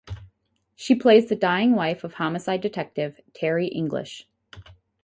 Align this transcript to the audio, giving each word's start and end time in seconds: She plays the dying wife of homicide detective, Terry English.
She 0.75 0.95
plays 0.95 1.29
the 1.29 1.35
dying 1.35 1.75
wife 1.75 2.03
of 2.03 2.13
homicide 2.15 2.61
detective, 2.61 3.21
Terry 3.35 3.67
English. 3.67 4.25